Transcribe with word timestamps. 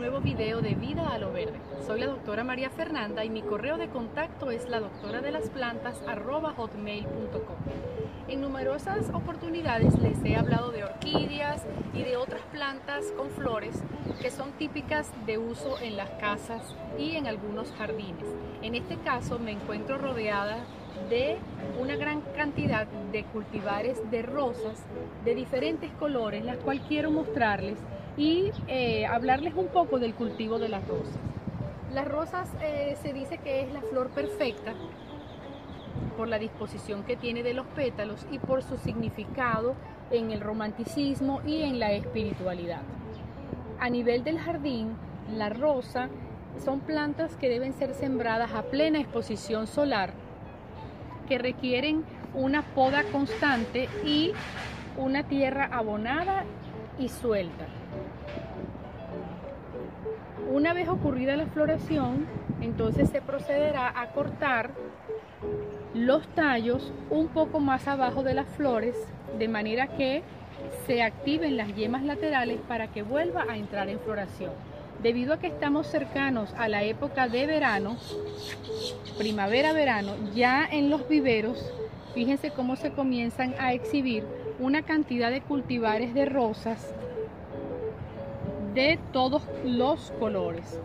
nuevo 0.00 0.20
video 0.22 0.62
de 0.62 0.74
Vida 0.74 1.08
a 1.12 1.18
lo 1.18 1.30
Verde. 1.30 1.60
Soy 1.86 2.00
la 2.00 2.06
doctora 2.06 2.42
María 2.42 2.70
Fernanda 2.70 3.22
y 3.22 3.28
mi 3.28 3.42
correo 3.42 3.76
de 3.76 3.90
contacto 3.90 4.50
es 4.50 4.66
la 4.66 4.80
doctora 4.80 5.20
de 5.20 5.30
las 5.30 5.50
plantas. 5.50 6.00
En 8.26 8.40
numerosas 8.40 9.10
oportunidades 9.12 9.98
les 9.98 10.24
he 10.24 10.36
hablado 10.36 10.70
de 10.70 10.84
orquídeas 10.84 11.66
y 11.92 12.02
de 12.02 12.16
otras 12.16 12.40
plantas 12.50 13.12
con 13.14 13.28
flores 13.28 13.82
que 14.22 14.30
son 14.30 14.52
típicas 14.52 15.10
de 15.26 15.36
uso 15.36 15.78
en 15.82 15.98
las 15.98 16.08
casas 16.12 16.74
y 16.98 17.16
en 17.16 17.26
algunos 17.26 17.70
jardines. 17.72 18.24
En 18.62 18.74
este 18.74 18.96
caso 18.96 19.38
me 19.38 19.50
encuentro 19.50 19.98
rodeada 19.98 20.64
de 21.10 21.36
una 21.78 21.96
gran 21.96 22.22
cantidad 22.34 22.86
de 22.86 23.24
cultivares 23.24 23.98
de 24.10 24.22
rosas 24.22 24.82
de 25.26 25.34
diferentes 25.34 25.90
colores, 25.92 26.42
las 26.42 26.56
cuales 26.56 26.84
quiero 26.88 27.10
mostrarles 27.10 27.76
y 28.16 28.50
eh, 28.68 29.06
hablarles 29.06 29.54
un 29.54 29.68
poco 29.68 29.98
del 29.98 30.14
cultivo 30.14 30.58
de 30.58 30.68
las 30.68 30.86
rosas. 30.86 31.18
Las 31.92 32.06
rosas 32.06 32.48
eh, 32.62 32.96
se 33.02 33.12
dice 33.12 33.38
que 33.38 33.62
es 33.62 33.72
la 33.72 33.80
flor 33.82 34.10
perfecta 34.10 34.74
por 36.16 36.28
la 36.28 36.38
disposición 36.38 37.02
que 37.02 37.16
tiene 37.16 37.42
de 37.42 37.54
los 37.54 37.66
pétalos 37.66 38.26
y 38.30 38.38
por 38.38 38.62
su 38.62 38.76
significado 38.78 39.74
en 40.10 40.30
el 40.30 40.40
romanticismo 40.40 41.40
y 41.46 41.62
en 41.62 41.78
la 41.78 41.92
espiritualidad. 41.92 42.82
A 43.78 43.88
nivel 43.88 44.22
del 44.24 44.38
jardín, 44.38 44.96
la 45.34 45.48
rosa 45.48 46.08
son 46.64 46.80
plantas 46.80 47.36
que 47.36 47.48
deben 47.48 47.72
ser 47.72 47.94
sembradas 47.94 48.52
a 48.52 48.62
plena 48.62 49.00
exposición 49.00 49.66
solar, 49.66 50.12
que 51.28 51.38
requieren 51.38 52.04
una 52.34 52.62
poda 52.62 53.04
constante 53.04 53.88
y 54.04 54.32
una 54.96 55.22
tierra 55.22 55.68
abonada 55.72 56.44
y 56.98 57.08
suelta. 57.08 57.66
Una 60.60 60.74
vez 60.74 60.90
ocurrida 60.90 61.38
la 61.38 61.46
floración, 61.46 62.26
entonces 62.60 63.08
se 63.08 63.22
procederá 63.22 63.98
a 63.98 64.08
cortar 64.08 64.72
los 65.94 66.28
tallos 66.34 66.92
un 67.08 67.28
poco 67.28 67.60
más 67.60 67.88
abajo 67.88 68.22
de 68.22 68.34
las 68.34 68.46
flores, 68.46 68.94
de 69.38 69.48
manera 69.48 69.86
que 69.86 70.22
se 70.86 71.02
activen 71.02 71.56
las 71.56 71.74
yemas 71.74 72.02
laterales 72.02 72.60
para 72.68 72.88
que 72.88 73.00
vuelva 73.00 73.46
a 73.48 73.56
entrar 73.56 73.88
en 73.88 74.00
floración. 74.00 74.52
Debido 75.02 75.32
a 75.32 75.38
que 75.38 75.46
estamos 75.46 75.86
cercanos 75.86 76.52
a 76.58 76.68
la 76.68 76.82
época 76.82 77.26
de 77.26 77.46
verano, 77.46 77.96
primavera-verano, 79.16 80.12
ya 80.34 80.68
en 80.70 80.90
los 80.90 81.08
viveros, 81.08 81.72
fíjense 82.12 82.50
cómo 82.50 82.76
se 82.76 82.92
comienzan 82.92 83.54
a 83.58 83.72
exhibir 83.72 84.24
una 84.58 84.82
cantidad 84.82 85.30
de 85.30 85.40
cultivares 85.40 86.12
de 86.12 86.26
rosas 86.26 86.92
de 88.74 88.98
todos 89.12 89.42
los 89.64 90.12
colores. 90.18 90.78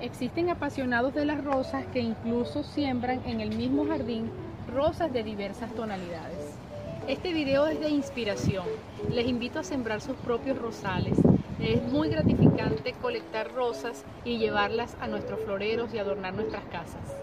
Existen 0.00 0.50
apasionados 0.50 1.14
de 1.14 1.24
las 1.24 1.42
rosas 1.44 1.84
que 1.92 2.00
incluso 2.00 2.62
siembran 2.62 3.20
en 3.26 3.40
el 3.40 3.54
mismo 3.54 3.86
jardín 3.86 4.30
rosas 4.72 5.12
de 5.12 5.22
diversas 5.22 5.72
tonalidades. 5.74 6.58
Este 7.06 7.34
video 7.34 7.66
es 7.66 7.80
de 7.80 7.90
inspiración. 7.90 8.64
Les 9.10 9.26
invito 9.26 9.58
a 9.58 9.64
sembrar 9.64 10.00
sus 10.00 10.16
propios 10.16 10.58
rosales. 10.58 11.18
Es 11.58 11.82
muy 11.82 12.08
gratificante 12.08 12.94
colectar 12.94 13.52
rosas 13.52 14.04
y 14.24 14.38
llevarlas 14.38 14.96
a 15.00 15.06
nuestros 15.06 15.40
floreros 15.40 15.92
y 15.92 15.98
adornar 15.98 16.34
nuestras 16.34 16.64
casas. 16.64 17.14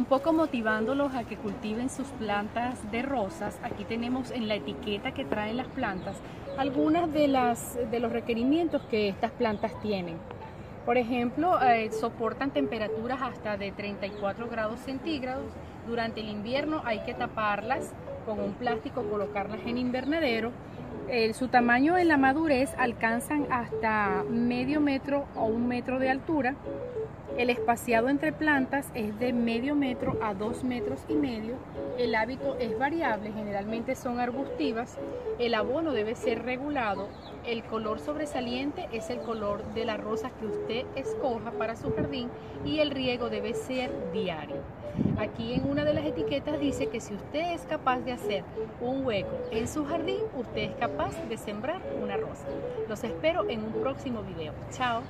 Un 0.00 0.06
poco 0.06 0.32
motivándolos 0.32 1.14
a 1.14 1.24
que 1.24 1.36
cultiven 1.36 1.90
sus 1.90 2.06
plantas 2.12 2.90
de 2.90 3.02
rosas. 3.02 3.60
Aquí 3.62 3.84
tenemos 3.84 4.30
en 4.30 4.48
la 4.48 4.54
etiqueta 4.54 5.12
que 5.12 5.26
traen 5.26 5.58
las 5.58 5.66
plantas 5.66 6.16
algunas 6.56 7.12
de, 7.12 7.28
las, 7.28 7.78
de 7.90 8.00
los 8.00 8.10
requerimientos 8.10 8.80
que 8.90 9.10
estas 9.10 9.30
plantas 9.32 9.78
tienen. 9.82 10.16
Por 10.86 10.96
ejemplo, 10.96 11.60
eh, 11.60 11.92
soportan 11.92 12.50
temperaturas 12.50 13.20
hasta 13.20 13.58
de 13.58 13.72
34 13.72 14.48
grados 14.48 14.80
centígrados. 14.80 15.52
Durante 15.86 16.20
el 16.20 16.30
invierno 16.30 16.80
hay 16.86 17.00
que 17.00 17.12
taparlas 17.12 17.92
con 18.24 18.40
un 18.40 18.54
plástico, 18.54 19.02
colocarlas 19.02 19.60
en 19.66 19.76
invernadero. 19.76 20.50
Su 21.34 21.48
tamaño 21.48 21.98
en 21.98 22.08
la 22.08 22.16
madurez 22.16 22.70
alcanzan 22.78 23.46
hasta 23.50 24.24
medio 24.28 24.80
metro 24.80 25.26
o 25.34 25.44
un 25.44 25.66
metro 25.66 25.98
de 25.98 26.08
altura 26.08 26.54
el 27.40 27.48
espaciado 27.48 28.10
entre 28.10 28.32
plantas 28.32 28.86
es 28.94 29.18
de 29.18 29.32
medio 29.32 29.74
metro 29.74 30.18
a 30.22 30.34
dos 30.34 30.62
metros 30.62 31.00
y 31.08 31.14
medio. 31.14 31.54
El 31.96 32.14
hábito 32.14 32.58
es 32.58 32.78
variable, 32.78 33.32
generalmente 33.32 33.94
son 33.94 34.20
arbustivas. 34.20 34.98
El 35.40 35.54
abono 35.54 35.92
debe 35.92 36.16
ser 36.16 36.42
regulado. 36.42 37.08
El 37.46 37.64
color 37.64 37.98
sobresaliente 37.98 38.90
es 38.92 39.08
el 39.08 39.20
color 39.20 39.64
de 39.72 39.86
la 39.86 39.96
rosa 39.96 40.30
que 40.38 40.44
usted 40.44 40.84
escoja 40.96 41.50
para 41.52 41.76
su 41.76 41.94
jardín 41.94 42.28
y 42.62 42.80
el 42.80 42.90
riego 42.90 43.30
debe 43.30 43.54
ser 43.54 43.90
diario. 44.12 44.56
Aquí 45.18 45.54
en 45.54 45.66
una 45.66 45.86
de 45.86 45.94
las 45.94 46.04
etiquetas 46.04 46.60
dice 46.60 46.88
que 46.88 47.00
si 47.00 47.14
usted 47.14 47.54
es 47.54 47.62
capaz 47.62 48.00
de 48.00 48.12
hacer 48.12 48.44
un 48.82 49.02
hueco 49.06 49.34
en 49.50 49.66
su 49.66 49.86
jardín, 49.86 50.20
usted 50.34 50.72
es 50.72 50.74
capaz 50.76 51.16
de 51.30 51.38
sembrar 51.38 51.80
una 52.02 52.18
rosa. 52.18 52.44
Los 52.86 53.02
espero 53.02 53.48
en 53.48 53.64
un 53.64 53.72
próximo 53.72 54.22
video. 54.22 54.52
Chao. 54.70 55.00